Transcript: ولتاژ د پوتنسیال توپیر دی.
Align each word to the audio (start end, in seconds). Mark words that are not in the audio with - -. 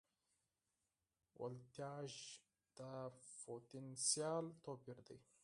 ولتاژ 1.41 2.11
د 2.77 2.79
پوتنسیال 3.43 4.45
توپیر 4.65 4.97
دی. 5.07 5.17